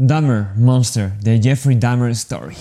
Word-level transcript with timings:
Dahmer 0.00 0.52
Monster, 0.54 1.10
The 1.24 1.40
Jeffrey 1.42 1.74
Dahmer 1.74 2.10
Story. 2.10 2.54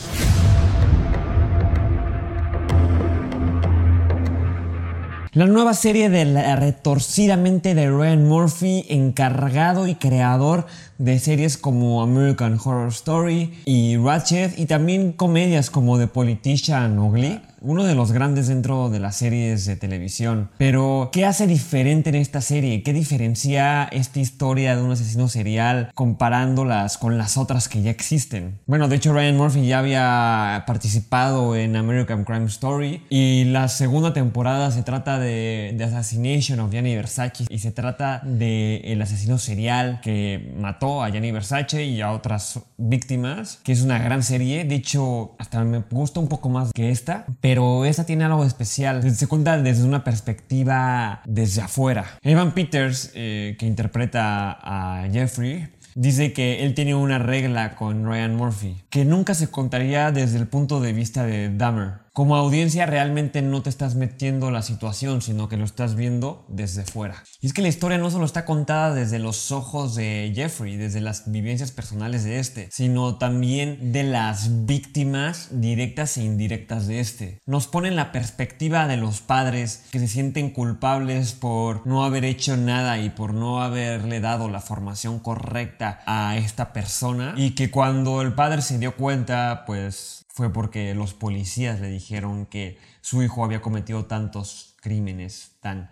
La 5.34 5.46
nueva 5.46 5.76
serie 5.76 6.10
de 6.10 6.26
la 6.26 6.56
retorcida 6.56 7.38
mente 7.38 7.76
de 7.76 7.92
Ryan 7.92 8.28
Murphy, 8.28 8.88
encargado 8.90 9.86
y 9.86 9.94
creador 9.94 10.66
de 10.98 11.20
series 11.20 11.58
como 11.58 12.02
American 12.02 12.60
Horror 12.64 12.90
Story 12.90 13.54
y 13.66 13.98
Ratchet, 13.98 14.58
y 14.58 14.66
también 14.66 15.12
comedias 15.12 15.70
como 15.70 15.98
The 15.98 16.08
Politician 16.08 16.98
o 17.00 17.12
Glee 17.12 17.40
uno 17.62 17.84
de 17.84 17.96
los 17.96 18.12
grandes 18.12 18.48
dentro 18.48 18.90
de 18.90 19.00
las 19.00 19.16
series 19.16 19.66
de 19.66 19.76
televisión. 19.76 20.50
Pero, 20.58 21.10
¿qué 21.12 21.26
hace 21.26 21.48
diferente 21.48 22.10
en 22.10 22.16
esta 22.16 22.42
serie? 22.42 22.84
¿Qué 22.84 22.94
diferencia 22.94 23.86
esta 23.86 24.20
historia 24.20 24.76
de 24.76 24.84
un 24.84 24.92
asesino 24.92 25.28
serial 25.28 25.92
comparándolas 25.96 26.98
con 26.98 27.18
las 27.18 27.38
otras 27.38 27.68
que 27.68 27.82
ya 27.82 27.92
existen? 27.92 28.60
Bueno, 28.68 28.88
de 28.88 28.98
hecho 28.98 29.14
Ryan 29.14 29.38
Murphy 29.38 29.68
ya 29.68 29.80
había 29.80 30.64
participado 30.68 31.56
en 31.56 31.76
American 31.76 32.24
Crime 32.24 32.46
Story 32.46 33.04
y 33.10 33.46
la 33.46 33.68
segunda 33.68 34.14
temporada 34.14 34.72
se 34.72 34.84
trata 34.84 35.20
de 35.20 35.74
The 35.78 35.84
Assassination 35.84 36.60
of 36.60 36.72
Gianni 36.72 36.96
Versace 36.96 37.46
y 37.50 37.60
se 37.60 37.72
trata 37.72 38.22
de 38.24 38.78
el 38.86 39.02
asesino 39.02 39.38
serial 39.38 40.00
que 40.02 40.54
mató 40.58 40.87
a 41.04 41.10
Gianni 41.10 41.32
Versace 41.32 41.84
y 41.84 42.02
a 42.02 42.12
otras 42.12 42.60
víctimas, 42.78 43.60
que 43.64 43.72
es 43.72 43.82
una 43.82 44.00
gran 44.00 44.24
serie. 44.24 44.66
De 44.66 44.76
hecho, 44.76 45.36
hasta 45.40 45.64
me 45.64 45.84
gusta 45.90 46.20
un 46.20 46.28
poco 46.28 46.50
más 46.50 46.72
que 46.74 46.90
esta 46.90 47.26
pero 47.42 47.86
esta 47.86 48.06
tiene 48.06 48.26
algo 48.26 48.44
especial. 48.44 49.10
Se 49.16 49.28
cuenta 49.28 49.58
desde 49.58 49.84
una 49.84 50.04
perspectiva 50.04 51.22
desde 51.26 51.62
afuera. 51.62 52.06
Evan 52.22 52.54
Peters, 52.54 53.12
eh, 53.16 53.56
que 53.60 53.66
interpreta 53.66 54.58
a 54.62 55.08
Jeffrey, 55.12 55.68
dice 55.98 56.32
que 56.32 56.64
él 56.64 56.76
tiene 56.76 56.94
una 56.94 57.18
regla 57.18 57.76
con 57.76 58.06
Ryan 58.06 58.36
Murphy, 58.36 58.78
que 58.92 59.04
nunca 59.04 59.34
se 59.34 59.50
contaría 59.50 60.12
desde 60.12 60.38
el 60.38 60.48
punto 60.48 60.80
de 60.80 60.94
vista 60.94 61.26
de 61.26 61.50
Dahmer 61.50 62.08
como 62.18 62.36
audiencia 62.36 62.88
realmente 62.88 63.44
no 63.44 63.62
te 63.62 63.70
estás 63.70 63.94
metiendo 63.94 64.50
la 64.50 64.64
situación, 64.64 65.22
sino 65.22 65.48
que 65.48 65.56
lo 65.56 65.66
estás 65.66 65.94
viendo 65.94 66.48
desde 66.48 66.84
fuera. 66.84 67.24
Y 67.42 67.46
es 67.46 67.54
que 67.54 67.62
la 67.62 67.68
historia 67.68 68.00
no 68.00 68.10
solo 68.10 68.26
está 68.26 68.44
contada 68.44 68.92
desde 68.92 69.20
los 69.20 69.52
ojos 69.52 69.94
de 69.94 70.32
Jeffrey, 70.34 70.78
desde 70.78 71.00
las 71.00 71.32
vivencias 71.32 71.70
personales 71.72 72.24
de 72.24 72.40
este, 72.40 72.70
sino 72.72 73.20
también 73.20 73.92
de 73.92 74.02
las 74.02 74.66
víctimas 74.66 75.50
directas 75.52 76.18
e 76.18 76.24
indirectas 76.24 76.88
de 76.88 77.02
este. 77.02 77.40
Nos 77.46 77.68
pone 77.68 77.90
en 77.90 77.96
la 77.96 78.12
perspectiva 78.12 78.88
de 78.88 78.98
los 78.98 79.22
padres 79.22 79.84
que 79.92 80.00
se 80.00 80.08
sienten 80.08 80.50
culpables 80.50 81.34
por 81.34 81.86
no 81.86 82.04
haber 82.04 82.26
hecho 82.26 82.58
nada 82.58 82.98
y 82.98 83.12
por 83.12 83.36
no 83.36 83.62
haberle 83.62 84.22
dado 84.22 84.50
la 84.50 84.62
formación 84.62 85.20
correcta 85.20 85.87
a 86.06 86.38
esta 86.38 86.74
persona. 86.74 87.34
Y 87.38 87.52
que 87.52 87.72
cuando 87.72 88.22
el 88.22 88.34
padre 88.34 88.62
se 88.62 88.78
dio 88.80 88.96
cuenta, 88.96 89.64
pues 89.66 90.26
fue 90.30 90.52
porque 90.54 90.94
los 90.94 91.14
policías 91.14 91.80
le 91.80 91.90
dijeron 91.90 92.46
que 92.46 92.78
su 93.02 93.24
hijo 93.24 93.44
había 93.44 93.62
cometido 93.62 94.06
tantos 94.06 94.76
crímenes 94.82 95.52
tan 95.62 95.90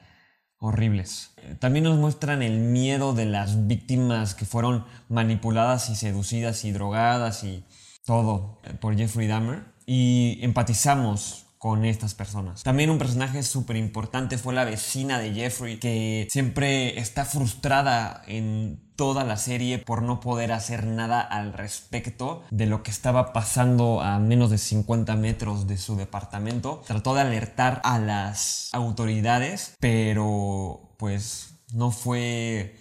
horribles. 0.60 1.32
También 1.60 1.84
nos 1.86 1.98
muestran 1.98 2.42
el 2.42 2.60
miedo 2.60 3.14
de 3.14 3.26
las 3.26 3.68
víctimas 3.68 4.36
que 4.36 4.46
fueron 4.46 4.86
manipuladas 5.10 5.90
y 5.90 5.96
seducidas 5.96 6.66
y 6.66 6.72
drogadas 6.72 7.44
y 7.44 7.64
todo 8.06 8.60
por 8.80 8.96
Jeffrey 8.96 9.28
Dahmer. 9.28 9.64
Y 9.86 10.40
empatizamos 10.42 11.45
con 11.66 11.84
estas 11.84 12.14
personas. 12.14 12.62
También 12.62 12.92
un 12.92 13.00
personaje 13.00 13.42
súper 13.42 13.76
importante 13.76 14.38
fue 14.38 14.54
la 14.54 14.66
vecina 14.66 15.18
de 15.18 15.34
Jeffrey, 15.34 15.80
que 15.80 16.28
siempre 16.30 17.00
está 17.00 17.26
frustrada 17.26 18.22
en 18.28 18.94
toda 18.96 19.24
la 19.24 19.36
serie 19.36 19.80
por 19.80 20.04
no 20.04 20.20
poder 20.20 20.52
hacer 20.52 20.86
nada 20.86 21.22
al 21.22 21.54
respecto 21.54 22.44
de 22.52 22.68
lo 22.68 22.84
que 22.84 22.92
estaba 22.92 23.34
pasando 23.34 24.00
a 24.00 24.20
menos 24.20 24.52
de 24.52 24.60
50 24.60 25.16
metros 25.16 25.66
de 25.66 25.80
su 25.80 25.96
departamento. 25.96 26.84
Trató 26.86 27.16
de 27.16 27.22
alertar 27.22 27.82
a 27.84 27.98
las 27.98 28.70
autoridades, 28.72 29.76
pero 29.80 30.94
pues 31.00 31.62
no 31.74 31.90
fue 31.90 32.78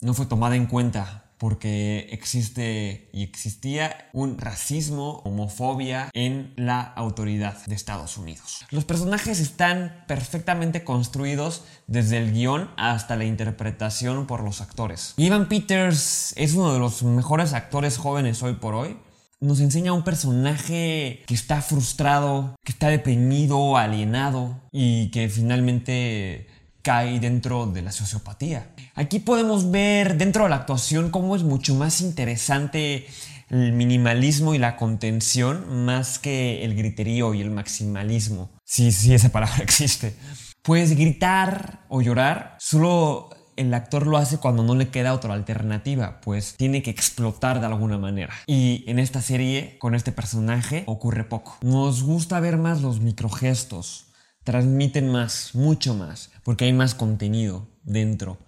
no 0.00 0.14
fue 0.14 0.24
tomada 0.24 0.56
en 0.56 0.64
cuenta 0.64 1.23
porque 1.44 2.08
existe 2.10 3.10
y 3.12 3.22
existía 3.22 4.08
un 4.14 4.38
racismo, 4.38 5.20
homofobia 5.26 6.08
en 6.14 6.54
la 6.56 6.80
autoridad 6.80 7.66
de 7.66 7.74
Estados 7.74 8.16
Unidos. 8.16 8.64
Los 8.70 8.86
personajes 8.86 9.40
están 9.40 10.06
perfectamente 10.08 10.84
construidos 10.84 11.64
desde 11.86 12.16
el 12.16 12.32
guion 12.32 12.70
hasta 12.78 13.16
la 13.16 13.26
interpretación 13.26 14.26
por 14.26 14.42
los 14.42 14.62
actores. 14.62 15.12
Ivan 15.18 15.50
Peters 15.50 16.32
es 16.38 16.54
uno 16.54 16.72
de 16.72 16.78
los 16.78 17.02
mejores 17.02 17.52
actores 17.52 17.98
jóvenes 17.98 18.42
hoy 18.42 18.54
por 18.54 18.74
hoy 18.74 18.96
nos 19.40 19.60
enseña 19.60 19.92
un 19.92 20.04
personaje 20.04 21.22
que 21.26 21.34
está 21.34 21.60
frustrado, 21.60 22.56
que 22.64 22.72
está 22.72 22.88
deprimido, 22.88 23.76
alienado 23.76 24.62
y 24.72 25.10
que 25.10 25.28
finalmente 25.28 26.46
cae 26.84 27.18
dentro 27.18 27.66
de 27.66 27.82
la 27.82 27.90
sociopatía. 27.90 28.68
Aquí 28.94 29.18
podemos 29.18 29.70
ver 29.70 30.18
dentro 30.18 30.44
de 30.44 30.50
la 30.50 30.56
actuación 30.56 31.10
cómo 31.10 31.34
es 31.34 31.42
mucho 31.42 31.74
más 31.74 32.02
interesante 32.02 33.06
el 33.48 33.72
minimalismo 33.72 34.54
y 34.54 34.58
la 34.58 34.76
contención 34.76 35.84
más 35.84 36.18
que 36.18 36.62
el 36.62 36.76
griterío 36.76 37.34
y 37.34 37.40
el 37.40 37.50
maximalismo. 37.50 38.50
Sí, 38.64 38.92
sí, 38.92 39.14
esa 39.14 39.30
palabra 39.30 39.56
existe. 39.62 40.14
Pues 40.62 40.96
gritar 40.96 41.84
o 41.88 42.02
llorar 42.02 42.56
solo 42.60 43.30
el 43.56 43.72
actor 43.72 44.06
lo 44.06 44.18
hace 44.18 44.38
cuando 44.38 44.62
no 44.62 44.74
le 44.74 44.88
queda 44.88 45.14
otra 45.14 45.32
alternativa, 45.34 46.20
pues 46.20 46.54
tiene 46.56 46.82
que 46.82 46.90
explotar 46.90 47.60
de 47.60 47.66
alguna 47.66 47.98
manera. 47.98 48.34
Y 48.46 48.84
en 48.88 48.98
esta 48.98 49.22
serie, 49.22 49.78
con 49.78 49.94
este 49.94 50.12
personaje, 50.12 50.84
ocurre 50.86 51.24
poco. 51.24 51.56
Nos 51.62 52.02
gusta 52.02 52.40
ver 52.40 52.58
más 52.58 52.82
los 52.82 53.00
microgestos, 53.00 54.06
transmiten 54.44 55.10
más, 55.10 55.54
mucho 55.54 55.94
más, 55.94 56.30
porque 56.44 56.66
hay 56.66 56.72
más 56.72 56.94
contenido 56.94 57.66
dentro 57.82 58.38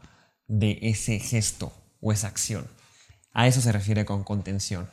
de 0.47 0.79
ese 0.83 1.19
gesto 1.19 1.73
o 2.01 2.13
esa 2.13 2.29
acción. 2.29 2.67
A 3.33 3.47
eso 3.47 3.61
se 3.61 3.73
refiere 3.73 4.05
con 4.05 4.23
contención, 4.23 4.89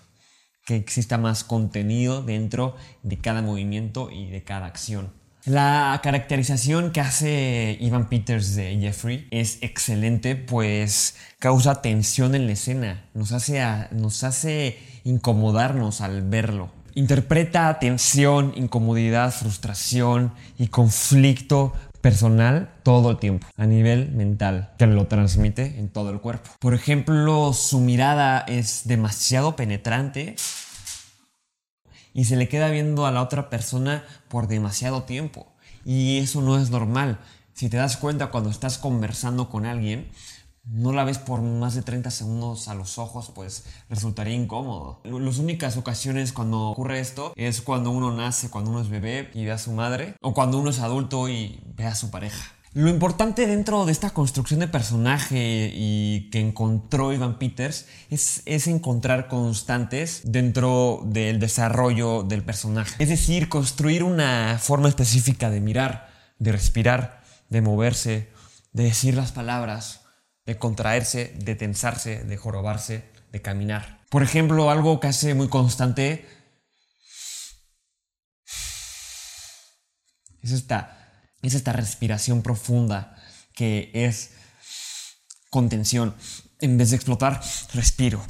que 0.66 0.76
exista 0.76 1.18
más 1.18 1.44
contenido 1.44 2.24
dentro 2.24 2.76
de 3.04 3.20
cada 3.20 3.42
movimiento 3.42 4.10
y 4.10 4.30
de 4.30 4.44
cada 4.44 4.66
acción. 4.66 5.12
La 5.46 6.00
caracterización 6.02 6.92
que 6.94 7.02
hace 7.02 7.78
Ivan 7.82 8.08
Peters 8.08 8.56
de 8.56 8.78
Jeffrey 8.80 9.28
es 9.30 9.58
excelente, 9.62 10.38
pues 10.38 11.18
causa 11.38 11.82
tensión 11.82 12.34
en 12.34 12.46
la 12.46 12.54
escena, 12.54 13.10
nos 13.14 13.34
hace, 13.34 13.62
nos 13.92 14.24
hace 14.24 14.78
incomodarnos 15.04 16.00
al 16.00 16.22
verlo 16.22 16.72
interpreta 16.96 17.80
tensión, 17.80 18.54
incomodidad, 18.56 19.32
frustración 19.32 20.34
y 20.58 20.68
conflicto 20.68 21.74
personal 22.02 22.70
todo 22.84 23.12
el 23.12 23.18
tiempo, 23.18 23.48
a 23.56 23.66
nivel 23.66 24.12
mental, 24.12 24.74
que 24.78 24.88
lo 24.88 25.08
transmite 25.08 25.80
en 25.80 25.90
todo 25.90 26.10
el 26.10 26.20
cuerpo. 26.20 26.52
Por 26.60 26.74
ejemplo, 26.74 27.54
su 27.54 27.80
mirada 27.80 28.40
es 28.40 28.82
demasiado 28.86 29.56
penetrante 29.56 30.36
y 32.14 32.26
se 32.26 32.36
le 32.36 32.50
queda 32.50 32.70
viendo 32.70 33.06
a 33.06 33.12
la 33.12 33.22
otra 33.22 33.50
persona 33.50 34.04
por 34.28 34.48
demasiado 34.48 35.04
tiempo. 35.04 35.48
Y 35.86 36.20
eso 36.20 36.42
no 36.42 36.58
es 36.58 36.70
normal. 36.70 37.20
Si 37.54 37.70
te 37.70 37.78
das 37.78 37.98
cuenta 37.98 38.28
cuando 38.28 38.50
estás 38.50 38.78
conversando 38.78 39.50
con 39.50 39.66
alguien, 39.66 40.10
no 40.66 40.94
la 40.94 41.04
ves 41.04 41.18
por 41.18 41.42
más 41.42 41.76
de 41.76 41.82
30 41.82 42.10
segundos 42.12 42.68
a 42.68 42.76
los 42.76 42.98
ojos, 42.98 43.32
pues 43.36 43.66
resultaría 43.90 44.34
incómodo. 44.34 45.02
Las 45.04 45.38
únicas 45.38 45.78
ocasiones 45.78 46.32
cuando 46.32 46.70
ocurre 46.70 47.00
esto 47.00 47.34
es 47.36 47.62
cuando 47.62 47.92
uno 47.92 48.16
nace, 48.16 48.50
cuando 48.50 48.72
uno 48.72 48.82
es 48.82 48.90
bebé 48.90 49.30
y 49.34 49.46
ve 49.46 49.52
a 49.52 49.58
su 49.58 49.72
madre, 49.74 50.16
o 50.22 50.34
cuando 50.34 50.58
uno 50.58 50.70
es 50.70 50.80
adulto 50.80 51.28
y 51.30 51.62
ve 51.76 51.86
a 51.86 51.96
su 51.96 52.12
pareja. 52.12 52.54
Lo 52.76 52.90
importante 52.90 53.46
dentro 53.46 53.86
de 53.86 53.92
esta 53.92 54.10
construcción 54.12 54.60
de 54.60 54.68
personaje 54.68 55.72
y 55.76 56.32
que 56.32 56.40
encontró 56.40 57.14
Ivan 57.14 57.38
Peters 57.38 57.86
es, 58.10 58.42
es, 58.46 58.66
encontrar 58.66 59.28
constantes 59.28 60.22
dentro 60.26 61.02
del 61.06 61.40
desarrollo 61.40 62.24
del 62.24 62.44
personaje. 62.44 62.96
Es 62.98 63.10
decir, 63.10 63.48
construir 63.48 64.04
una 64.04 64.58
forma 64.60 64.90
específica 64.90 65.52
de 65.52 65.62
mirar, 65.62 66.10
de 66.40 66.52
respirar, 66.52 67.22
de 67.50 67.62
moverse, 67.62 68.30
de 68.72 68.84
decir 68.86 69.14
las 69.14 69.32
palabras, 69.32 70.03
de 70.46 70.58
contraerse, 70.58 71.34
de 71.40 71.56
tensarse, 71.56 72.24
de 72.24 72.38
jorobarse, 72.38 73.04
de 73.32 73.42
caminar. 73.42 74.02
Por 74.10 74.24
ejemplo, 74.24 74.70
algo 74.70 75.00
que 75.00 75.08
hace 75.08 75.34
muy 75.34 75.48
constante 75.50 76.28
es 80.42 80.52
esta, 80.52 81.32
es 81.42 81.54
esta 81.54 81.74
respiración 81.74 82.42
profunda 82.42 83.16
que 83.54 83.92
es 83.94 84.32
contención. 85.50 86.16
En 86.60 86.78
vez 86.78 86.92
de 86.92 86.98
explotar, 86.98 87.42
respiro. 87.74 88.24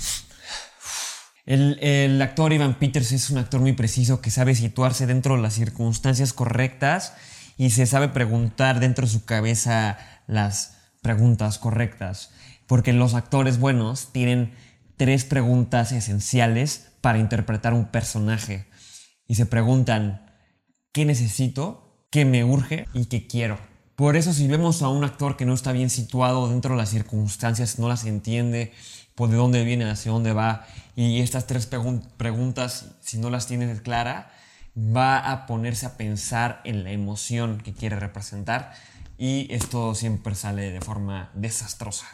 El, 1.45 1.77
el, 1.81 2.21
actor 2.21 2.53
Ivan 2.53 2.79
Peters 2.79 3.11
es 3.11 3.29
un 3.29 3.37
actor 3.37 3.59
muy 3.59 3.73
preciso 3.73 4.21
que 4.21 4.31
sabe 4.31 4.55
situarse 4.55 5.07
dentro 5.07 5.35
de 5.35 5.41
las 5.41 5.55
circunstancias 5.55 6.31
correctas 6.31 7.13
y 7.57 7.71
se 7.71 7.85
sabe 7.85 8.07
preguntar 8.07 8.79
dentro 8.79 9.05
de 9.05 9.11
su 9.11 9.25
cabeza 9.25 9.97
las 10.25 10.72
preguntas 11.03 11.59
correctas, 11.59 12.31
porque 12.65 12.93
los 12.93 13.13
actores 13.13 13.59
buenos 13.59 14.11
tienen 14.11 14.55
tres 14.97 15.25
preguntas 15.25 15.91
esenciales 15.91 16.91
para 17.01 17.19
interpretar 17.19 17.73
un 17.73 17.85
personaje. 17.85 18.65
Y 19.27 19.35
se 19.35 19.45
preguntan, 19.45 20.31
¿qué 20.91 21.05
necesito? 21.05 22.07
¿Qué 22.09 22.25
me 22.25 22.43
urge? 22.43 22.87
¿Y 22.93 23.05
qué 23.05 23.27
quiero? 23.27 23.59
Por 23.95 24.15
eso 24.15 24.33
si 24.33 24.47
vemos 24.47 24.81
a 24.81 24.89
un 24.89 25.03
actor 25.03 25.37
que 25.37 25.45
no 25.45 25.53
está 25.53 25.71
bien 25.71 25.91
situado 25.91 26.49
dentro 26.49 26.71
de 26.71 26.77
las 26.77 26.89
circunstancias, 26.89 27.77
no 27.77 27.87
las 27.87 28.05
entiende, 28.05 28.73
por 29.13 29.29
de 29.29 29.35
dónde 29.35 29.63
viene, 29.63 29.89
hacia 29.89 30.11
dónde 30.11 30.33
va, 30.33 30.65
y 30.95 31.21
estas 31.21 31.45
tres 31.45 31.69
preguntas, 32.17 32.95
si 33.01 33.19
no 33.19 33.29
las 33.29 33.45
tiene 33.45 33.71
clara, 33.81 34.31
va 34.75 35.31
a 35.31 35.45
ponerse 35.45 35.85
a 35.85 35.97
pensar 35.97 36.61
en 36.63 36.83
la 36.83 36.91
emoción 36.91 37.59
que 37.59 37.73
quiere 37.73 37.99
representar 37.99 38.73
y 39.17 39.47
esto 39.51 39.95
siempre 39.95 40.35
sale 40.35 40.71
de 40.71 40.81
forma 40.81 41.31
desastrosa. 41.33 42.05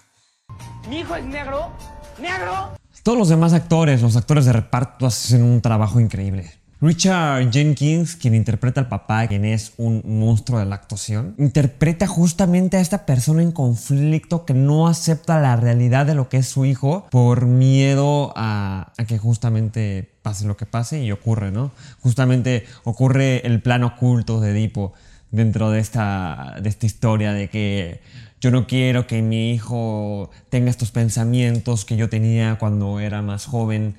Mi 0.90 1.00
hijo 1.00 1.16
es 1.16 1.25
negro, 1.25 1.72
negro. 2.22 2.74
Todos 3.04 3.18
los 3.18 3.30
demás 3.30 3.54
actores, 3.54 4.01
los 4.01 4.16
actores 4.16 4.46
de 4.46 4.54
reparto 4.54 5.06
hacen 5.06 5.44
un 5.44 5.62
trabajo 5.62 6.00
increíble. 6.00 6.60
Richard 6.81 7.51
Jenkins, 7.51 8.16
quien 8.16 8.34
interpreta 8.34 8.80
al 8.80 8.88
papá, 8.88 9.28
quien 9.28 9.44
es 9.44 9.74
un 9.75 10.01
monstruo 10.06 10.60
de 10.60 10.66
la 10.66 10.75
actuación, 10.75 11.36
interpreta 11.38 12.07
justamente 12.07 12.78
a 12.78 12.80
esta 12.80 13.06
persona 13.06 13.42
en 13.42 13.51
conflicto 13.51 14.46
que 14.46 14.54
no 14.54 14.88
acepta 14.88 15.42
la 15.42 15.57
realidad 15.57 16.06
de 16.06 16.16
lo 16.16 16.30
que 16.30 16.38
es 16.38 16.48
su 16.48 16.63
hijo 16.63 17.06
por 17.12 17.48
miedo 17.48 18.31
a, 18.38 18.94
que 19.10 19.18
justamente 19.18 20.10
pase 20.22 20.48
lo 20.48 20.56
que 20.56 20.66
pase 20.66 21.04
y 21.04 21.12
ocurre, 21.12 21.51
¿no? 21.51 21.72
Justamente 22.00 22.66
ocurre 22.86 23.46
el 23.46 23.62
plano 23.62 23.88
oculto 23.88 24.40
de 24.40 24.51
Edipo 24.51 24.94
dentro 25.31 25.70
de 25.72 25.80
esta, 25.80 26.58
de 26.62 26.70
esta 26.70 26.86
historia 26.86 27.34
de 27.34 27.50
que 27.50 28.02
yo 28.42 28.52
no 28.52 28.68
quiero 28.68 29.06
que 29.06 29.22
mi 29.22 29.52
hijo 29.52 30.30
tenga 30.50 30.70
estos 30.70 30.92
pensamientos 30.92 31.86
que 31.86 31.98
yo 31.98 32.10
tenía 32.10 32.58
cuando 32.58 33.00
era 33.00 33.22
más 33.22 33.46
joven. 33.46 33.96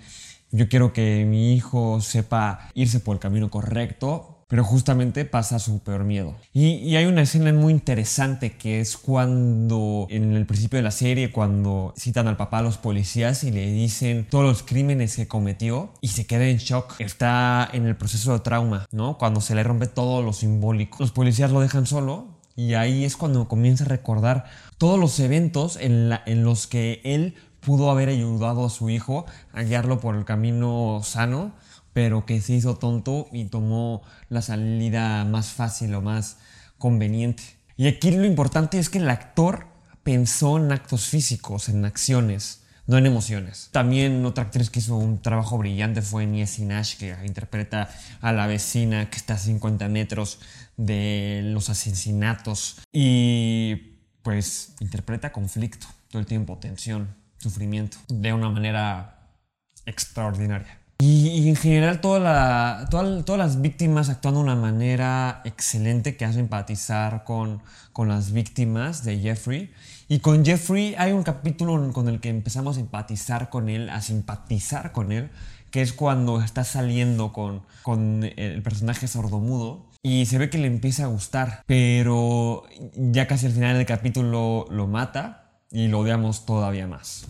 Yo 0.50 0.68
quiero 0.68 0.92
que 0.92 1.24
mi 1.26 1.54
hijo 1.54 2.00
sepa 2.00 2.70
irse 2.74 3.00
por 3.00 3.16
el 3.16 3.20
camino 3.20 3.50
correcto, 3.50 4.39
pero 4.50 4.64
justamente 4.64 5.24
pasa 5.24 5.60
su 5.60 5.78
peor 5.78 6.02
miedo. 6.02 6.34
Y, 6.52 6.96
hay 6.96 7.06
una 7.06 7.22
escena 7.22 7.52
muy 7.52 7.72
interesante 7.72 8.56
que 8.56 8.80
es 8.80 8.96
cuando, 8.96 10.08
en 10.10 10.34
el 10.34 10.44
principio 10.44 10.76
de 10.76 10.82
la 10.82 10.90
serie, 10.90 11.30
cuando 11.30 11.94
citan 11.96 12.26
al 12.26 12.36
papá 12.36 12.58
a 12.58 12.62
los 12.62 12.76
policías 12.76 13.44
y 13.44 13.52
le 13.52 13.70
dicen 13.70 14.26
todos 14.28 14.44
los 14.44 14.64
crímenes 14.64 15.14
que 15.14 15.28
cometió 15.28 15.92
y 16.00 16.08
se 16.08 16.26
queda 16.26 16.48
en 16.48 16.56
shock. 16.56 16.96
Está 16.98 17.70
en 17.72 17.86
el 17.86 17.96
proceso 17.96 18.32
de 18.32 18.40
trauma, 18.40 18.88
¿no? 18.90 19.18
Cuando 19.18 19.40
se 19.40 19.54
le 19.54 19.62
rompe 19.62 19.86
todo 19.86 20.20
lo 20.20 20.32
simbólico. 20.32 20.96
Los 20.98 21.12
policías 21.12 21.52
lo 21.52 21.60
dejan 21.60 21.86
solo 21.86 22.26
y 22.56 22.74
ahí 22.74 23.04
es 23.04 23.16
cuando 23.16 23.46
comienza 23.46 23.84
a 23.84 23.88
recordar 23.88 24.46
todos 24.78 24.98
los 24.98 25.20
eventos 25.20 25.78
en, 25.80 26.10
los 26.42 26.66
que 26.66 27.00
él 27.04 27.36
pudo 27.60 27.88
haber 27.88 28.08
ayudado 28.08 28.66
a 28.66 28.70
su 28.70 28.90
hijo 28.90 29.26
a 29.52 29.62
guiarlo 29.62 30.00
por 30.00 30.16
el 30.16 30.24
camino 30.24 31.02
sano, 31.04 31.52
pero 31.92 32.26
que 32.26 32.40
se 32.40 32.54
hizo 32.54 32.76
tonto 32.76 33.28
y 33.32 33.46
tomó 33.46 34.02
la 34.28 34.42
salida 34.42 35.24
más 35.24 35.48
fácil 35.48 35.94
o 35.94 36.02
más 36.02 36.38
conveniente. 36.78 37.42
Y 37.76 37.88
aquí 37.88 38.10
lo 38.10 38.24
importante 38.24 38.78
es 38.78 38.88
que 38.90 38.98
el 38.98 39.10
actor 39.10 39.66
pensó 40.02 40.58
en 40.58 40.72
actos 40.72 41.06
físicos, 41.06 41.68
en 41.68 41.84
acciones, 41.84 42.62
no 42.86 42.98
en 42.98 43.06
emociones. 43.06 43.68
También 43.72 44.24
otra 44.26 44.44
actriz 44.44 44.70
que 44.70 44.80
hizo 44.80 44.96
un 44.96 45.22
trabajo 45.22 45.56
brillante 45.58 46.02
fue 46.02 46.26
Niecy 46.26 46.64
Nash, 46.64 46.96
que 46.96 47.16
interpreta 47.24 47.88
a 48.20 48.32
la 48.32 48.46
vecina 48.46 49.08
que 49.10 49.16
está 49.16 49.34
a 49.34 49.38
50 49.38 49.88
metros 49.88 50.40
de 50.76 51.42
los 51.44 51.70
asesinatos 51.70 52.80
y 52.92 53.98
pues 54.22 54.74
interpreta 54.80 55.32
conflicto 55.32 55.86
todo 56.10 56.20
el 56.20 56.26
tiempo, 56.26 56.58
tensión 56.58 57.14
sufrimiento 57.38 57.98
de 58.08 58.32
una 58.32 58.50
manera 58.50 59.38
extraordinaria. 59.86 60.79
Y, 61.00 61.48
en 61.48 61.56
general 61.56 62.02
toda 62.02 62.86
todas 62.90 63.38
las 63.38 63.62
víctimas 63.62 64.10
actúan 64.10 64.34
de 64.34 64.40
una 64.40 64.54
manera 64.54 65.40
excelente 65.44 66.16
que 66.16 66.26
hace 66.26 66.40
empatizar 66.40 67.24
con, 67.24 67.62
con 67.94 68.08
las 68.08 68.32
víctimas 68.32 69.02
de 69.02 69.18
Jeffrey. 69.18 69.72
Y 70.08 70.18
con 70.18 70.44
Jeffrey 70.44 70.94
hay 70.98 71.12
un 71.12 71.22
capítulo 71.22 71.90
con 71.94 72.08
el 72.08 72.20
que 72.20 72.28
empezamos 72.28 72.76
a 72.76 72.80
empatizar 72.80 73.48
con 73.48 73.70
él, 73.70 73.88
a 73.88 74.02
simpatizar 74.02 74.92
con 74.92 75.10
él, 75.10 75.30
que 75.70 75.80
es 75.80 75.94
cuando 75.94 76.42
está 76.42 76.64
saliendo 76.64 77.32
con, 77.32 77.62
con 77.82 78.30
el 78.36 78.62
personaje 78.62 79.08
sordomudo 79.08 79.86
y 80.02 80.26
se 80.26 80.36
ve 80.36 80.50
que 80.50 80.58
le 80.58 80.66
empieza 80.66 81.04
a 81.04 81.08
gustar, 81.08 81.62
pero 81.66 82.64
ya 82.94 83.26
casi 83.26 83.46
al 83.46 83.52
final 83.52 83.76
del 83.76 83.86
capítulo 83.86 84.66
lo 84.70 84.86
mata 84.86 85.50
y 85.70 85.88
lo 85.88 86.00
odiamos 86.00 86.44
todavía 86.44 86.86
más. 86.86 87.26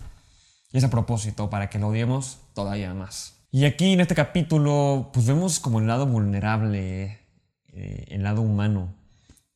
Y 0.73 0.77
es 0.77 0.83
a 0.83 0.89
propósito, 0.89 1.49
para 1.49 1.69
que 1.69 1.79
lo 1.79 1.87
odiemos 1.89 2.39
todavía 2.53 2.93
más. 2.93 3.40
Y 3.51 3.65
aquí 3.65 3.93
en 3.93 3.99
este 3.99 4.15
capítulo, 4.15 5.11
pues 5.13 5.27
vemos 5.27 5.59
como 5.59 5.79
el 5.79 5.87
lado 5.87 6.07
vulnerable, 6.07 7.19
eh, 7.73 8.05
el 8.07 8.23
lado 8.23 8.41
humano 8.41 8.95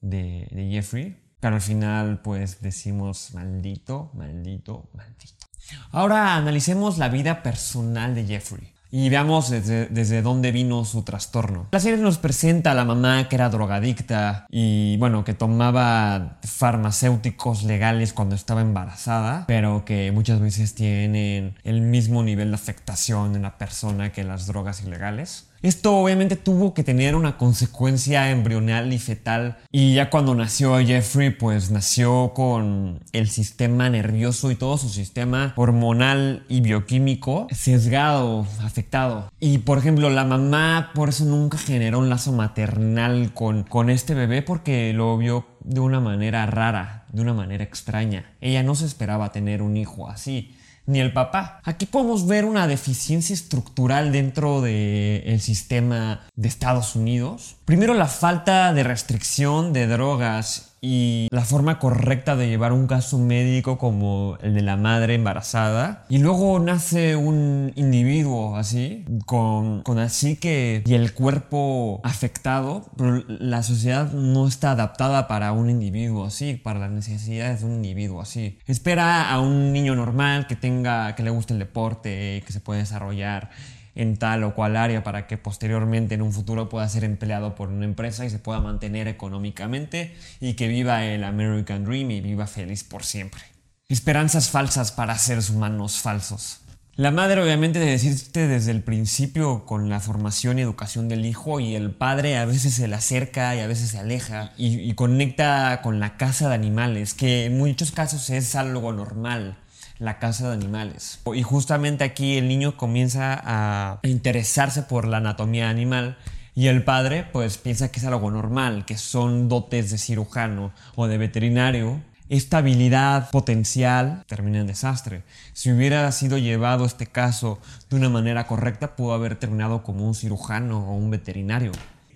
de, 0.02 0.48
de 0.52 0.70
Jeffrey. 0.70 1.18
Pero 1.40 1.56
al 1.56 1.62
final, 1.62 2.22
pues 2.22 2.62
decimos, 2.62 3.34
maldito, 3.34 4.12
maldito, 4.14 4.90
maldito. 4.94 5.46
Ahora 5.92 6.36
analicemos 6.36 6.98
la 6.98 7.10
vida 7.10 7.42
personal 7.42 8.14
de 8.16 8.26
Jeffrey 8.26 8.75
y 8.98 9.10
veamos 9.10 9.50
desde, 9.50 10.22
dónde 10.22 10.54
vino 10.54 10.86
su 10.86 11.04
trastorno. 11.04 11.68
La 11.72 11.82
serie 11.82 11.98
nos 11.98 12.18
presenta 12.18 12.72
a 12.72 12.74
la 12.74 12.86
mamá 12.86 13.28
que 13.28 13.36
era 13.36 13.50
drogadicta 13.50 14.46
y 14.50 14.96
bueno, 15.00 15.26
que 15.26 15.34
tomaba 15.34 16.38
farmacéuticos 16.46 17.64
legales 17.64 18.14
cuando 18.14 18.36
estaba 18.36 18.62
embarazada, 18.62 19.44
pero 19.48 19.84
que 19.84 20.14
muchas 20.14 20.40
veces 20.40 20.76
tienen 20.76 21.56
el 21.66 21.82
mismo 21.82 22.24
nivel 22.24 22.52
de 22.52 22.56
afectación 22.56 23.36
en 23.36 23.42
la 23.42 23.58
persona 23.58 24.14
que 24.14 24.24
las 24.24 24.48
drogas 24.48 24.82
ilegales. 24.82 25.50
Esto 25.66 25.98
obviamente 25.98 26.36
tuvo 26.36 26.76
que 26.76 26.84
tener 26.84 27.16
una 27.16 27.40
consecuencia 27.40 28.30
embrional 28.30 28.94
y 28.94 29.00
fetal 29.00 29.58
y 29.72 29.96
ya 29.96 30.12
cuando 30.12 30.36
nació 30.36 30.78
Jeffrey 30.78 31.32
pues 31.32 31.72
nació 31.72 32.34
con 32.36 33.00
el 33.14 33.28
sistema 33.30 33.90
nervioso 33.90 34.52
y 34.52 34.56
todo 34.56 34.78
su 34.78 34.90
sistema 34.90 35.54
hormonal 35.56 36.46
y 36.50 36.62
bioquímico 36.62 37.48
sesgado, 37.50 38.46
afectado. 38.62 39.32
Y 39.40 39.58
por 39.58 39.80
ejemplo 39.80 40.12
la 40.12 40.24
mamá 40.24 40.92
por 40.94 41.10
eso 41.10 41.26
nunca 41.26 41.58
generó 41.58 41.98
un 41.98 42.10
lazo 42.10 42.32
maternal 42.32 43.34
con, 43.34 43.64
con 43.64 43.90
este 43.90 44.14
bebé 44.14 44.44
porque 44.44 44.94
lo 44.94 45.18
vio 45.18 45.48
de 45.64 45.80
una 45.80 46.00
manera 46.00 46.46
rara, 46.46 47.06
de 47.12 47.24
una 47.24 47.34
manera 47.34 47.64
extraña. 47.64 48.36
Ella 48.40 48.62
no 48.62 48.76
se 48.76 48.86
esperaba 48.86 49.32
tener 49.32 49.64
un 49.64 49.78
hijo 49.78 50.08
así 50.08 50.55
ni 50.86 51.00
el 51.00 51.14
papá. 51.14 51.60
Aquí 51.64 51.86
podemos 51.86 52.28
ver 52.28 52.46
una 52.46 52.68
deficiencia 52.68 53.34
estructural 53.34 54.12
dentro 54.12 54.62
del 54.62 55.40
sistema 55.42 56.22
de 56.36 56.48
Estados 56.48 56.96
Unidos. 56.96 57.56
Primero 57.66 57.94
la 57.94 58.08
falta 58.08 58.74
de 58.74 58.84
restricción 58.84 59.74
de 59.74 59.88
drogas 59.88 60.75
y 60.86 61.28
la 61.32 61.44
forma 61.44 61.80
correcta 61.80 62.36
de 62.36 62.48
llevar 62.48 62.72
un 62.72 62.86
caso 62.86 63.18
médico 63.18 63.80
como 63.80 64.38
el 64.44 64.54
de 64.54 64.62
la 64.62 64.78
madre 64.78 65.16
embarazada. 65.16 66.06
Y 66.10 66.20
luego 66.20 66.60
nace 66.60 67.16
un 67.16 67.72
individuo 67.76 68.56
así, 68.56 69.04
con, 69.26 69.82
con 69.82 69.98
así 69.98 70.36
que 70.36 70.84
y 70.86 70.94
el 70.94 71.14
cuerpo 71.14 72.02
afectado, 72.04 72.86
pero 72.98 73.24
la 73.28 73.64
sociedad 73.64 74.12
no 74.12 74.48
está 74.48 74.72
adaptada 74.72 75.28
para 75.28 75.54
un 75.54 75.72
individuo 75.72 76.26
así, 76.26 76.54
para 76.54 76.80
las 76.80 76.92
necesidades 76.92 77.62
de 77.62 77.66
un 77.66 77.74
individuo 77.78 78.22
así. 78.22 78.60
Espera 78.68 79.32
a 79.32 79.40
un 79.40 79.74
niño 79.74 79.96
normal 79.96 80.46
que 80.46 80.56
tenga, 80.56 81.16
que 81.16 81.24
le 81.24 81.32
guste 81.32 81.54
el 81.54 81.60
deporte, 81.60 82.44
que 82.46 82.54
se 82.54 82.60
pueda 82.60 82.80
desarrollar 82.80 83.50
en 83.96 84.18
tal 84.18 84.44
o 84.44 84.54
cual 84.54 84.76
área 84.76 85.04
para 85.04 85.26
que 85.26 85.38
posteriormente 85.38 86.16
en 86.16 86.22
un 86.22 86.34
futuro 86.34 86.70
pueda 86.70 86.88
ser 86.88 87.04
empleado 87.04 87.56
por 87.56 87.70
una 87.70 87.86
empresa 87.86 88.26
y 88.26 88.30
se 88.30 88.40
pueda 88.40 88.60
mantener 88.60 89.08
económicamente 89.08 90.16
y 90.40 90.54
que 90.54 90.68
viva 90.68 91.06
el 91.06 91.24
American 91.24 91.86
Dream 91.86 92.12
y 92.12 92.22
viva 92.22 92.46
feliz 92.46 92.84
por 92.84 93.04
siempre. 93.04 93.42
Esperanzas 93.88 94.50
falsas 94.50 94.92
para 94.92 95.18
seres 95.18 95.50
humanos 95.50 96.00
falsos. 96.00 96.62
La 96.98 97.12
madre 97.12 97.42
obviamente 97.42 97.80
de 97.80 97.88
decirte 97.88 98.48
desde 98.48 98.72
el 98.72 98.82
principio 98.82 99.66
con 99.66 99.90
la 99.90 100.00
formación 100.00 100.58
y 100.58 100.62
educación 100.62 101.10
del 101.10 101.26
hijo 101.26 101.60
y 101.60 101.76
el 101.76 101.92
padre 101.92 102.38
a 102.38 102.46
veces 102.46 102.74
se 102.74 102.88
le 102.88 102.96
acerca 102.96 103.54
y 103.54 103.60
a 103.60 103.68
veces 103.68 103.90
se 103.90 104.00
aleja 104.00 104.54
y, 104.58 104.80
y 104.80 104.94
conecta 104.94 105.82
con 105.82 106.00
la 106.00 106.16
casa 106.16 106.48
de 106.48 106.56
animales, 106.56 107.14
que 107.14 107.46
en 107.46 107.58
muchos 107.58 107.92
casos 107.92 108.30
es 108.30 108.56
algo 108.56 108.94
normal 108.94 109.58
la 110.00 110.20
casa 110.20 110.50
de 110.50 110.54
animales. 110.54 111.20
Y 111.34 111.44
justamente 111.44 112.04
aquí 112.04 112.38
el 112.38 112.48
niño 112.48 112.78
comienza 112.78 113.40
a 113.44 114.00
interesarse 114.04 114.84
por 114.84 115.08
la 115.08 115.18
anatomía 115.18 115.70
animal 115.70 116.18
y 116.56 116.68
el 116.68 116.84
padre 116.84 117.28
pues 117.32 117.58
piensa 117.58 117.92
que 117.92 118.00
es 118.00 118.06
algo 118.06 118.32
normal, 118.32 118.86
que 118.86 118.98
son 118.98 119.50
dotes 119.50 119.92
de 119.92 119.98
cirujano 119.98 120.72
o 120.96 121.08
de 121.08 121.18
veterinario. 121.18 122.02
Esta 122.28 122.58
habilidad 122.58 123.30
potencial 123.30 124.24
termina 124.28 124.60
en 124.60 124.68
desastre. 124.68 125.24
Si 125.54 125.72
hubiera 125.72 126.12
sido 126.12 126.38
llevado 126.38 126.86
este 126.86 127.06
caso 127.06 127.60
de 127.90 127.98
una 127.98 128.10
manera 128.10 128.48
correcta, 128.48 128.96
pudo 128.96 129.14
haber 129.14 129.36
terminado 129.36 129.84
como 129.84 130.08
un 130.08 130.16
cirujano 130.16 130.90
o 130.90 130.96
un 130.96 131.12
veterinario. 131.12 131.72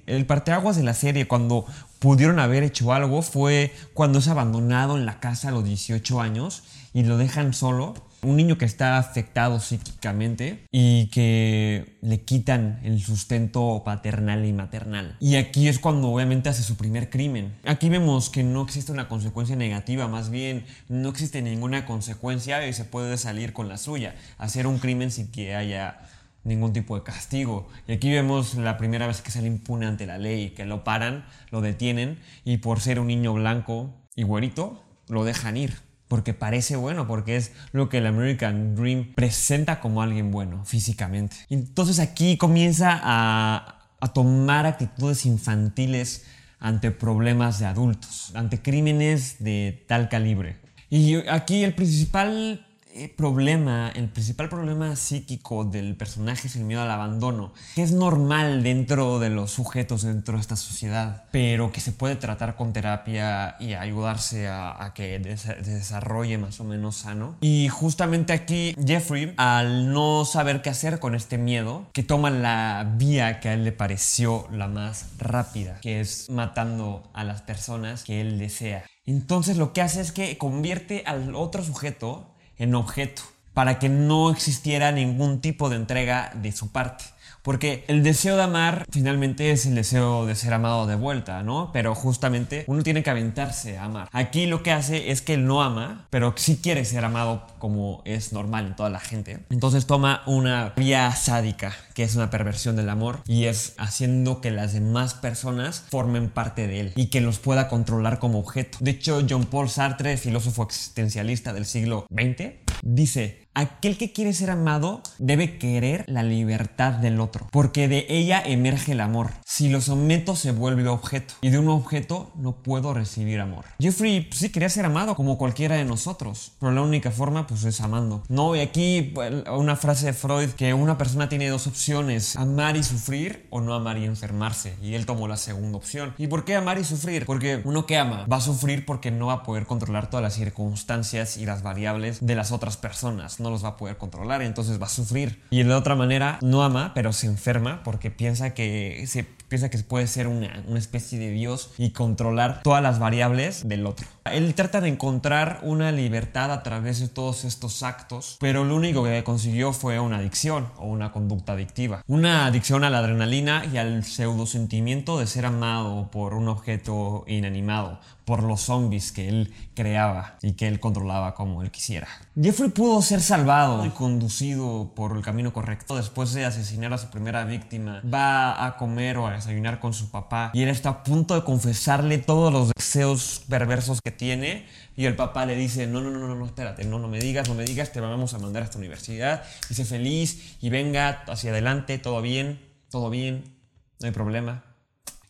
El 0.07 0.25
parteaguas 0.25 0.75
de 0.75 0.83
la 0.83 0.95
serie, 0.95 1.27
cuando 1.27 1.67
pudieron 1.99 2.39
haber 2.39 2.63
hecho 2.63 2.91
algo, 2.91 3.21
fue 3.21 3.71
cuando 3.93 4.17
es 4.17 4.27
abandonado 4.27 4.97
en 4.97 5.05
la 5.05 5.19
casa 5.19 5.49
a 5.49 5.51
los 5.51 5.63
18 5.63 6.19
años 6.19 6.63
y 6.93 7.03
lo 7.03 7.17
dejan 7.17 7.53
solo 7.53 7.93
un 8.21 8.35
niño 8.35 8.57
que 8.57 8.65
está 8.65 8.97
afectado 8.97 9.59
psíquicamente 9.59 10.65
y 10.71 11.07
que 11.07 11.97
le 12.01 12.21
quitan 12.21 12.79
el 12.83 13.01
sustento 13.01 13.81
paternal 13.85 14.45
y 14.45 14.53
maternal. 14.53 15.15
Y 15.19 15.35
aquí 15.35 15.67
es 15.67 15.79
cuando 15.79 16.09
obviamente 16.09 16.49
hace 16.49 16.63
su 16.63 16.75
primer 16.75 17.09
crimen. 17.09 17.55
Aquí 17.65 17.89
vemos 17.89 18.29
que 18.29 18.43
no 18.43 18.63
existe 18.63 18.91
una 18.91 19.07
consecuencia 19.07 19.55
negativa, 19.55 20.07
más 20.07 20.29
bien 20.29 20.65
no 20.89 21.09
existe 21.09 21.41
ninguna 21.41 21.85
consecuencia 21.85 22.67
y 22.67 22.73
se 22.73 22.85
puede 22.85 23.17
salir 23.17 23.53
con 23.53 23.69
la 23.69 23.77
suya, 23.77 24.15
hacer 24.37 24.67
un 24.67 24.79
crimen 24.79 25.11
sin 25.11 25.31
que 25.31 25.55
haya 25.55 25.99
ningún 26.43 26.73
tipo 26.73 26.95
de 26.95 27.03
castigo. 27.03 27.69
Y 27.87 27.93
aquí 27.93 28.11
vemos 28.11 28.55
la 28.55 28.77
primera 28.77 29.07
vez 29.07 29.21
que 29.21 29.31
sale 29.31 29.47
impune 29.47 29.85
ante 29.85 30.05
la 30.05 30.17
ley, 30.17 30.51
que 30.51 30.65
lo 30.65 30.83
paran, 30.83 31.25
lo 31.51 31.61
detienen 31.61 32.19
y 32.43 32.57
por 32.57 32.81
ser 32.81 32.99
un 32.99 33.07
niño 33.07 33.33
blanco 33.33 33.93
y 34.15 34.23
güerito, 34.23 34.83
lo 35.07 35.23
dejan 35.23 35.57
ir. 35.57 35.88
Porque 36.09 36.33
parece 36.33 36.75
bueno, 36.75 37.07
porque 37.07 37.37
es 37.37 37.53
lo 37.71 37.87
que 37.87 37.99
el 37.99 38.07
American 38.07 38.75
Dream 38.75 39.13
presenta 39.15 39.79
como 39.79 40.01
alguien 40.01 40.31
bueno 40.31 40.65
físicamente. 40.65 41.37
Entonces 41.49 41.99
aquí 41.99 42.35
comienza 42.35 42.99
a, 43.01 43.75
tomar 44.13 44.65
actitudes 44.65 45.25
infantiles 45.25 46.25
ante 46.59 46.91
problemas 46.91 47.59
de 47.59 47.67
adultos, 47.67 48.31
ante 48.33 48.61
crímenes 48.61 49.37
de 49.39 49.85
tal 49.87 50.09
calibre. 50.09 50.57
Y 50.89 51.15
aquí 51.29 51.63
el 51.63 51.75
principal 51.75 52.65
eh, 52.91 53.07
problema, 53.07 53.91
el 53.93 54.09
principal 54.09 54.49
problema 54.49 54.95
psíquico 54.95 55.63
del 55.63 55.95
personaje 55.95 56.47
es 56.47 56.55
el 56.55 56.63
miedo 56.63 56.81
al 56.81 56.89
abandono, 56.89 57.53
que 57.75 57.83
es 57.83 57.91
normal 57.91 58.63
dentro 58.63 59.19
de 59.19 59.29
los 59.29 59.51
sujetos 59.51 60.01
dentro 60.01 60.35
de 60.35 60.41
esta 60.41 60.55
sociedad, 60.55 61.25
pero 61.31 61.71
que 61.71 61.81
se 61.81 61.91
puede 61.91 62.15
tratar 62.15 62.55
con 62.55 62.73
terapia 62.73 63.55
y 63.59 63.73
ayudarse 63.73 64.47
a, 64.47 64.91
que 64.95 65.37
se 65.37 65.55
desarrolle 65.55 66.37
más 66.39 66.59
o 66.59 66.63
menos 66.63 66.97
sano. 66.97 67.35
Y 67.41 67.67
justamente 67.69 68.33
aquí 68.33 68.75
Jeffrey, 68.83 69.33
al 69.37 69.93
no 69.93 70.25
saber 70.25 70.61
qué 70.61 70.71
hacer 70.71 70.99
con 70.99 71.13
este 71.13 71.37
miedo, 71.37 71.87
que 71.93 72.03
toma 72.03 72.31
la 72.31 72.95
vía 72.97 73.39
que 73.39 73.49
a 73.49 73.53
él 73.53 73.65
le 73.65 73.71
pareció 73.71 74.47
la 74.51 74.67
más 74.67 75.11
rápida, 75.19 75.79
que 75.81 75.99
es 75.99 76.29
matando 76.29 77.03
a 77.13 77.23
las 77.23 77.43
personas 77.43 78.03
que 78.03 78.21
él 78.21 78.39
desea. 78.39 78.83
Entonces 79.05 79.57
lo 79.57 79.73
que 79.73 79.81
hace 79.81 80.01
es 80.01 80.11
que 80.11 80.37
convierte 80.37 81.03
al 81.05 81.35
otro 81.35 81.63
sujeto 81.63 82.35
en 82.59 82.75
objeto 82.75 83.23
para 83.53 83.79
que 83.79 83.89
no 83.89 84.29
existiera 84.29 84.91
ningún 84.91 85.41
tipo 85.41 85.69
de 85.69 85.77
entrega 85.77 86.31
de 86.35 86.51
su 86.51 86.71
parte. 86.71 87.05
Porque 87.41 87.85
el 87.87 88.03
deseo 88.03 88.35
de 88.35 88.43
amar 88.43 88.85
finalmente 88.91 89.51
es 89.51 89.65
el 89.65 89.75
deseo 89.75 90.25
de 90.25 90.35
ser 90.35 90.53
amado 90.53 90.87
de 90.87 90.95
vuelta, 90.95 91.43
¿no? 91.43 91.71
Pero 91.73 91.95
justamente 91.95 92.63
uno 92.67 92.83
tiene 92.83 93.03
que 93.03 93.09
aventarse 93.09 93.77
a 93.77 93.85
amar. 93.85 94.09
Aquí 94.11 94.45
lo 94.45 94.63
que 94.63 94.71
hace 94.71 95.11
es 95.11 95.21
que 95.21 95.35
él 95.35 95.45
no 95.45 95.61
ama, 95.61 96.07
pero 96.09 96.33
sí 96.35 96.59
quiere 96.61 96.85
ser 96.85 97.05
amado 97.05 97.47
como 97.59 98.01
es 98.05 98.33
normal 98.33 98.67
en 98.67 98.75
toda 98.75 98.89
la 98.89 98.99
gente. 98.99 99.39
Entonces 99.49 99.85
toma 99.85 100.23
una 100.25 100.73
vía 100.75 101.11
sádica, 101.15 101.73
que 101.93 102.03
es 102.03 102.15
una 102.15 102.29
perversión 102.29 102.75
del 102.75 102.89
amor, 102.89 103.19
y 103.25 103.45
es 103.45 103.73
haciendo 103.77 104.41
que 104.41 104.51
las 104.51 104.73
demás 104.73 105.13
personas 105.13 105.85
formen 105.89 106.29
parte 106.29 106.67
de 106.67 106.79
él 106.79 106.93
y 106.95 107.07
que 107.07 107.21
los 107.21 107.39
pueda 107.39 107.67
controlar 107.67 108.19
como 108.19 108.39
objeto. 108.39 108.77
De 108.81 108.91
hecho, 108.91 109.25
John 109.29 109.45
Paul 109.45 109.69
Sartre, 109.69 110.17
filósofo 110.17 110.63
existencialista 110.63 111.53
del 111.53 111.65
siglo 111.65 112.05
XX, 112.09 112.53
dice, 112.83 113.48
Aquel 113.59 113.97
que 113.97 114.13
quiere 114.13 114.31
ser 114.31 114.51
amado 114.51 115.01
debe 115.17 115.57
querer 115.57 116.05
la 116.07 116.23
libertad 116.23 116.93
del 116.93 117.19
otro, 117.19 117.49
porque 117.51 117.89
de 117.89 118.05
ella 118.07 118.41
emerge 118.41 118.93
el 118.93 119.01
amor. 119.01 119.31
Si 119.43 119.67
lo 119.67 119.81
someto 119.81 120.37
se 120.37 120.53
vuelve 120.53 120.87
objeto, 120.87 121.33
y 121.41 121.49
de 121.49 121.59
un 121.59 121.67
objeto 121.67 122.31
no 122.35 122.53
puedo 122.53 122.93
recibir 122.93 123.41
amor. 123.41 123.65
Jeffrey 123.77 124.21
pues, 124.21 124.39
sí 124.39 124.49
quería 124.49 124.69
ser 124.69 124.85
amado 124.85 125.13
como 125.13 125.37
cualquiera 125.37 125.75
de 125.75 125.83
nosotros, 125.83 126.53
pero 126.57 126.71
la 126.71 126.83
única 126.83 127.11
forma 127.11 127.47
pues 127.47 127.65
es 127.65 127.81
amando. 127.81 128.23
No, 128.29 128.55
y 128.55 128.61
aquí 128.61 129.11
pues, 129.13 129.43
una 129.51 129.75
frase 129.75 130.05
de 130.05 130.13
Freud 130.13 130.51
que 130.51 130.73
una 130.73 130.97
persona 130.97 131.27
tiene 131.27 131.49
dos 131.49 131.67
opciones, 131.67 132.37
amar 132.37 132.77
y 132.77 132.83
sufrir 132.83 133.45
o 133.49 133.59
no 133.59 133.73
amar 133.73 133.97
y 133.97 134.05
enfermarse, 134.05 134.77
y 134.81 134.93
él 134.93 135.05
tomó 135.05 135.27
la 135.27 135.35
segunda 135.35 135.79
opción. 135.79 136.13
¿Y 136.17 136.27
por 136.27 136.45
qué 136.45 136.55
amar 136.55 136.79
y 136.79 136.85
sufrir? 136.85 137.25
Porque 137.25 137.59
uno 137.65 137.85
que 137.85 137.97
ama 137.97 138.25
va 138.31 138.37
a 138.37 138.41
sufrir 138.41 138.85
porque 138.85 139.11
no 139.11 139.25
va 139.27 139.33
a 139.33 139.43
poder 139.43 139.65
controlar 139.65 140.09
todas 140.09 140.23
las 140.23 140.35
circunstancias 140.35 141.35
y 141.35 141.45
las 141.45 141.61
variables 141.61 142.25
de 142.25 142.35
las 142.35 142.53
otras 142.53 142.77
personas 142.77 143.41
los 143.51 143.63
va 143.63 143.69
a 143.69 143.77
poder 143.77 143.97
controlar, 143.97 144.41
entonces 144.41 144.81
va 144.81 144.85
a 144.85 144.89
sufrir. 144.89 145.41
Y 145.49 145.63
de 145.63 145.73
otra 145.73 145.95
manera, 145.95 146.39
no 146.41 146.63
ama, 146.63 146.91
pero 146.93 147.13
se 147.13 147.27
enferma 147.27 147.83
porque 147.83 148.11
piensa 148.11 148.53
que 148.53 149.03
se 149.07 149.23
piensa 149.23 149.69
que 149.69 149.79
puede 149.79 150.07
ser 150.07 150.27
una, 150.27 150.63
una 150.67 150.79
especie 150.79 151.19
de 151.19 151.31
Dios 151.31 151.71
y 151.77 151.89
controlar 151.91 152.61
todas 152.63 152.83
las 152.83 152.99
variables 152.99 153.67
del 153.67 153.85
otro. 153.85 154.07
Él 154.33 154.53
trata 154.55 154.81
de 154.81 154.89
encontrar 154.89 155.59
una 155.63 155.91
libertad 155.91 156.51
a 156.51 156.63
través 156.63 156.99
de 156.99 157.07
todos 157.07 157.45
estos 157.45 157.83
actos, 157.83 158.37
pero 158.39 158.63
lo 158.63 158.75
único 158.75 159.03
que 159.03 159.23
consiguió 159.23 159.73
fue 159.73 159.99
una 159.99 160.17
adicción 160.17 160.67
o 160.77 160.87
una 160.87 161.11
conducta 161.11 161.53
adictiva. 161.53 162.03
Una 162.07 162.45
adicción 162.45 162.83
a 162.83 162.89
la 162.89 162.99
adrenalina 162.99 163.65
y 163.71 163.77
al 163.77 164.03
pseudo 164.03 164.45
sentimiento 164.45 165.19
de 165.19 165.27
ser 165.27 165.45
amado 165.45 166.09
por 166.11 166.33
un 166.33 166.47
objeto 166.47 167.23
inanimado, 167.27 167.99
por 168.25 168.43
los 168.43 168.61
zombies 168.61 169.11
que 169.11 169.27
él 169.27 169.53
creaba 169.73 170.37
y 170.43 170.53
que 170.53 170.67
él 170.67 170.79
controlaba 170.79 171.33
como 171.33 171.63
él 171.63 171.71
quisiera. 171.71 172.07
Jeffrey 172.39 172.69
pudo 172.69 173.01
ser 173.01 173.21
salvado 173.21 173.85
y 173.85 173.89
conducido 173.89 174.91
por 174.95 175.17
el 175.17 175.23
camino 175.23 175.51
correcto. 175.51 175.95
Después 175.95 176.33
de 176.33 176.45
asesinar 176.45 176.93
a 176.93 176.99
su 176.99 177.09
primera 177.09 177.43
víctima, 177.45 178.01
va 178.01 178.65
a 178.65 178.77
comer 178.77 179.17
o 179.17 179.25
a 179.25 179.31
desayunar 179.31 179.79
con 179.79 179.93
su 179.93 180.11
papá 180.11 180.51
y 180.53 180.61
él 180.61 180.69
está 180.69 180.89
a 180.89 181.03
punto 181.03 181.33
de 181.33 181.43
confesarle 181.43 182.19
todos 182.19 182.53
los 182.53 182.71
deseos 182.77 183.41
perversos 183.49 183.99
que 184.03 184.11
tiene 184.19 184.67
y 184.95 185.05
el 185.05 185.15
papá 185.15 185.47
le 185.47 185.55
dice, 185.55 185.87
no, 185.87 186.01
no, 186.01 186.11
no, 186.11 186.19
no, 186.19 186.35
no, 186.35 186.45
espérate, 186.45 186.83
no, 186.83 186.99
no 186.99 187.07
me 187.07 187.19
digas, 187.19 187.47
no 187.47 187.55
me 187.55 187.63
digas, 187.63 187.91
te 187.91 188.01
vamos 188.01 188.35
a 188.35 188.37
mandar 188.37 188.61
a 188.61 188.65
esta 188.65 188.77
universidad, 188.77 189.43
y 189.69 189.73
sé 189.73 189.85
feliz 189.85 190.57
y 190.61 190.69
venga 190.69 191.23
hacia 191.27 191.49
adelante, 191.49 191.97
todo 191.97 192.21
bien, 192.21 192.59
todo 192.91 193.09
bien, 193.09 193.55
no 193.99 194.07
hay 194.07 194.11
problema. 194.11 194.65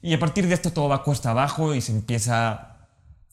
Y 0.02 0.14
a 0.14 0.20
partir 0.20 0.48
de 0.48 0.56
esto 0.56 0.72
todo 0.72 0.90
va 0.90 1.04
cuesta 1.04 1.30
abajo 1.30 1.76
y 1.76 1.82
se 1.82 1.92
empieza 1.92 2.70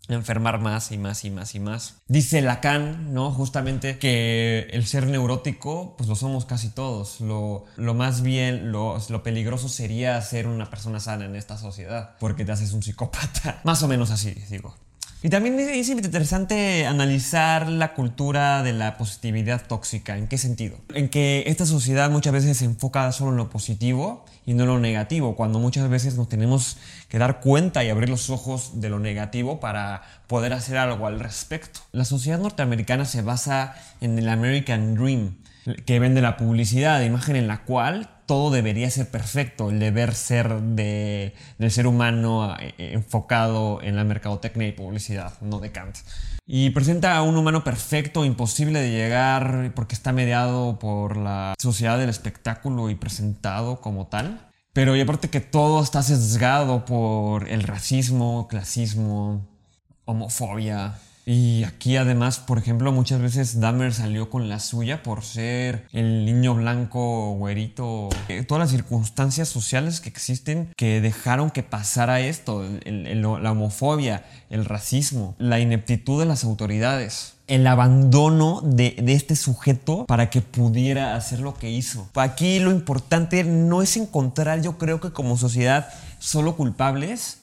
enfermar 0.08 0.60
más 0.60 0.92
y 0.92 0.98
más 0.98 1.24
y 1.24 1.30
más 1.30 1.54
y 1.54 1.60
más. 1.60 1.96
Dice 2.06 2.40
Lacan, 2.40 3.12
¿no? 3.12 3.30
Justamente 3.32 3.98
que 3.98 4.68
el 4.70 4.86
ser 4.86 5.06
neurótico, 5.06 5.96
pues 5.96 6.08
lo 6.08 6.14
somos 6.14 6.44
casi 6.44 6.70
todos. 6.70 7.20
Lo, 7.20 7.64
lo 7.76 7.94
más 7.94 8.22
bien, 8.22 8.70
lo, 8.72 8.98
lo, 9.08 9.22
peligroso 9.22 9.68
sería 9.68 10.20
ser 10.22 10.46
una 10.46 10.70
persona 10.70 11.00
sana 11.00 11.24
en 11.24 11.36
esta 11.36 11.58
sociedad, 11.58 12.16
porque 12.20 12.44
te 12.44 12.52
haces 12.52 12.72
un 12.72 12.82
psicópata. 12.82 13.60
más 13.64 13.82
o 13.82 13.88
menos 13.88 14.10
así, 14.10 14.32
digo. 14.50 14.76
Y 15.22 15.30
también 15.30 15.58
es 15.58 15.88
interesante 15.88 16.86
analizar 16.86 17.68
la 17.68 17.94
cultura 17.94 18.62
de 18.62 18.72
la 18.72 18.96
positividad 18.96 19.66
tóxica. 19.66 20.16
¿En 20.16 20.28
qué 20.28 20.38
sentido? 20.38 20.76
En 20.94 21.08
que 21.08 21.44
esta 21.46 21.66
sociedad 21.66 22.10
muchas 22.10 22.32
veces 22.32 22.58
se 22.58 22.66
enfoca 22.66 23.10
solo 23.12 23.30
en 23.30 23.38
lo 23.38 23.50
positivo 23.50 24.24
y 24.44 24.54
no 24.54 24.64
en 24.64 24.68
lo 24.68 24.78
negativo, 24.78 25.34
cuando 25.34 25.58
muchas 25.58 25.88
veces 25.88 26.16
nos 26.16 26.28
tenemos 26.28 26.76
que 27.08 27.18
dar 27.18 27.40
cuenta 27.40 27.82
y 27.82 27.88
abrir 27.88 28.08
los 28.08 28.30
ojos 28.30 28.80
de 28.80 28.90
lo 28.90 29.00
negativo 29.00 29.58
para 29.58 30.02
poder 30.28 30.52
hacer 30.52 30.76
algo 30.76 31.06
al 31.06 31.18
respecto. 31.18 31.80
La 31.92 32.04
sociedad 32.04 32.38
norteamericana 32.38 33.04
se 33.06 33.22
basa 33.22 33.74
en 34.00 34.18
el 34.18 34.28
American 34.28 34.94
Dream, 34.94 35.38
que 35.84 35.98
vende 35.98 36.20
la 36.20 36.36
publicidad, 36.36 37.00
imagen 37.00 37.34
en 37.34 37.48
la 37.48 37.64
cual 37.64 38.10
todo 38.26 38.50
debería 38.50 38.90
ser 38.90 39.08
perfecto, 39.08 39.70
el 39.70 39.78
deber 39.78 40.14
ser 40.14 40.60
de, 40.60 41.34
del 41.58 41.70
ser 41.70 41.86
humano 41.86 42.56
eh, 42.58 42.74
enfocado 42.92 43.80
en 43.82 43.96
la 43.96 44.04
mercadotecnia 44.04 44.68
y 44.68 44.72
publicidad, 44.72 45.32
no 45.40 45.60
de 45.60 45.72
Kant. 45.72 45.96
Y 46.44 46.70
presenta 46.70 47.16
a 47.16 47.22
un 47.22 47.36
humano 47.36 47.64
perfecto, 47.64 48.24
imposible 48.24 48.80
de 48.80 48.90
llegar 48.90 49.72
porque 49.74 49.94
está 49.94 50.12
mediado 50.12 50.78
por 50.78 51.16
la 51.16 51.54
sociedad 51.58 51.98
del 51.98 52.08
espectáculo 52.08 52.90
y 52.90 52.94
presentado 52.94 53.80
como 53.80 54.06
tal. 54.06 54.48
Pero 54.72 54.94
aparte 55.00 55.30
que 55.30 55.40
todo 55.40 55.82
está 55.82 56.02
sesgado 56.02 56.84
por 56.84 57.48
el 57.48 57.62
racismo, 57.62 58.46
clasismo, 58.46 59.48
homofobia, 60.04 60.94
y 61.28 61.64
aquí 61.64 61.96
además, 61.96 62.38
por 62.38 62.56
ejemplo, 62.56 62.92
muchas 62.92 63.20
veces 63.20 63.58
Dahmer 63.58 63.92
salió 63.92 64.30
con 64.30 64.48
la 64.48 64.60
suya 64.60 65.02
por 65.02 65.24
ser 65.24 65.88
el 65.92 66.24
niño 66.24 66.54
blanco 66.54 67.32
güerito. 67.32 68.10
Eh, 68.28 68.44
todas 68.44 68.60
las 68.60 68.70
circunstancias 68.70 69.48
sociales 69.48 70.00
que 70.00 70.08
existen 70.08 70.68
que 70.76 71.00
dejaron 71.00 71.50
que 71.50 71.64
pasara 71.64 72.20
esto, 72.20 72.64
la 72.84 73.50
homofobia, 73.50 74.24
el 74.50 74.64
racismo, 74.64 75.34
la 75.38 75.58
ineptitud 75.58 76.20
de 76.20 76.26
las 76.26 76.44
autoridades 76.44 77.32
el 77.48 77.64
abandono 77.68 78.60
de, 78.64 78.96
de, 79.00 79.12
este 79.12 79.36
sujeto 79.36 80.04
para 80.06 80.30
que 80.30 80.40
pudiera 80.40 81.14
hacer 81.14 81.38
lo 81.38 81.54
que 81.54 81.70
hizo. 81.70 82.08
Aquí 82.14 82.58
lo 82.58 82.72
importante 82.72 83.44
no 83.44 83.82
es 83.82 83.96
encontrar, 83.96 84.62
yo 84.62 84.78
creo 84.78 85.00
que 85.00 85.12
como 85.12 85.36
sociedad, 85.36 85.88
solo 86.18 86.56
culpables, 86.56 87.38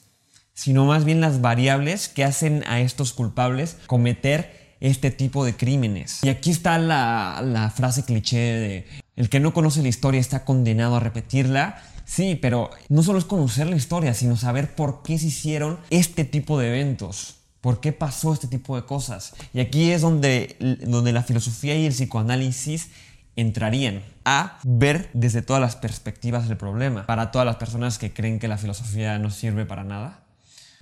sino 0.54 0.84
más 0.84 1.04
bien 1.04 1.20
las 1.20 1.40
variables 1.40 2.08
que 2.08 2.24
hacen 2.24 2.64
a 2.66 2.80
estos 2.80 3.12
culpables 3.12 3.76
cometer 3.86 4.64
este 4.80 5.10
tipo 5.10 5.44
de 5.44 5.56
crímenes. 5.56 6.20
Y 6.22 6.28
aquí 6.28 6.50
está 6.50 6.78
la, 6.78 7.72
frase 7.74 8.04
cliché 8.04 8.38
de 8.38 8.86
el 9.16 9.28
que 9.28 9.40
no 9.40 9.54
conoce 9.54 9.82
la 9.82 9.88
historia 9.88 10.20
está 10.20 10.44
condenado 10.44 10.96
a 10.96 11.00
repetirla. 11.00 11.82
Sí, 12.04 12.38
pero 12.40 12.70
no 12.88 13.02
solo 13.02 13.18
es 13.18 13.24
conocer 13.24 13.66
la 13.68 13.76
historia, 13.76 14.12
sino 14.12 14.36
saber 14.36 14.74
por 14.74 15.02
qué 15.02 15.18
se 15.18 15.28
hicieron 15.28 15.78
este 15.90 16.24
tipo 16.24 16.58
de 16.58 16.68
eventos. 16.68 17.36
¿Por 17.60 17.80
qué 17.80 17.92
pasó 17.92 18.34
este 18.34 18.46
tipo 18.46 18.76
de 18.76 18.84
cosas? 18.84 19.34
Y 19.54 19.60
aquí 19.60 19.90
es 19.90 20.02
donde, 20.02 20.56
donde 20.86 21.12
la 21.12 21.22
filosofía 21.22 21.74
y 21.76 21.86
el 21.86 21.92
psicoanálisis 21.92 22.90
entrarían 23.36 24.02
a 24.24 24.58
ver 24.64 25.08
desde 25.14 25.40
todas 25.40 25.62
las 25.62 25.76
perspectivas 25.76 26.46
del 26.46 26.58
problema. 26.58 27.06
Para 27.06 27.30
todas 27.30 27.46
las 27.46 27.56
personas 27.56 27.98
que 27.98 28.12
creen 28.12 28.38
que 28.38 28.48
la 28.48 28.58
filosofía 28.58 29.18
no 29.18 29.30
sirve 29.30 29.64
para 29.64 29.82
nada, 29.82 30.23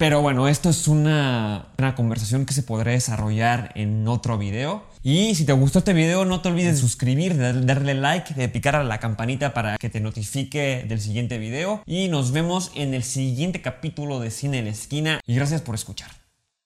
pero 0.03 0.21
bueno, 0.21 0.49
esto 0.49 0.69
es 0.69 0.89
una, 0.89 1.69
conversación 1.95 2.45
que 2.45 2.53
se 2.53 2.65
podrá 2.65 2.91
desarrollar 2.91 3.71
en 3.77 4.09
otro 4.09 4.37
video. 4.37 4.83
Y 5.05 5.37
si 5.37 5.45
te 5.45 5.53
gustó 5.53 5.79
este 5.79 5.93
video, 5.93 6.25
no 6.25 6.41
te 6.41 6.49
olvides 6.49 6.75
de 6.75 6.81
suscribir, 6.81 7.37
de 7.37 7.53
darle 7.65 7.95
like, 7.95 8.35
de 8.35 8.49
picar 8.49 8.75
a 8.75 8.83
la 8.83 8.99
campanita 8.99 9.55
para 9.55 9.79
que 9.79 9.91
te 9.91 10.01
notifique 10.01 10.85
del 10.89 11.01
siguiente 11.01 11.39
video. 11.39 11.85
Y 11.87 12.09
nos 12.09 12.33
vemos 12.33 12.73
en 12.75 12.95
el 12.95 13.05
siguiente 13.05 13.63
capítulo 13.63 14.19
de 14.19 14.33
Cine 14.33 14.59
en 14.59 14.65
la 14.65 14.73
Esquina. 14.73 15.21
Y 15.25 15.37
gracias 15.37 15.61
por 15.61 15.77
escuchar. 15.77 16.22